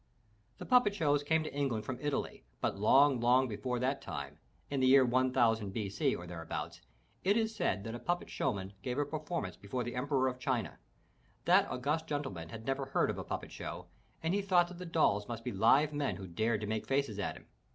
The 0.57 0.65
puppet 0.65 0.95
shows 0.95 1.21
came 1.21 1.43
to 1.43 1.53
England 1.53 1.85
from 1.85 1.99
Italy, 2.01 2.43
but 2.59 2.79
long, 2.79 3.19
long, 3.19 3.47
before 3.47 3.77
that 3.77 4.01
time, 4.01 4.39
in 4.67 4.79
the 4.79 4.87
year 4.87 5.05
1000 5.05 5.71
B. 5.71 5.89
C. 5.91 6.15
or 6.15 6.25
thereabouts, 6.25 6.81
it 7.23 7.37
is 7.37 7.55
said 7.55 7.83
that 7.83 7.93
a 7.93 7.99
puppet 7.99 8.27
show 8.27 8.51
man 8.51 8.73
gave 8.81 8.97
a 8.97 9.05
performance 9.05 9.57
before 9.57 9.83
the 9.83 9.93
Emperor 9.95 10.27
of 10.27 10.39
China. 10.39 10.79
That 11.45 11.69
august 11.69 12.07
gentleman 12.07 12.49
had 12.49 12.65
never 12.65 12.85
heard 12.87 13.11
of 13.11 13.19
a 13.19 13.23
puppet 13.23 13.51
show 13.51 13.89
and 14.23 14.33
he 14.33 14.41
thought 14.41 14.69
that 14.69 14.79
the 14.79 14.87
dolls 14.87 15.27
must 15.27 15.43
be 15.43 15.51
live 15.51 15.93
men 15.93 16.15
who 16.15 16.25
dared 16.25 16.61
to 16.61 16.65
make 16.67 16.87
faces 16.87 17.19
at 17.19 17.37
him. 17.37 17.45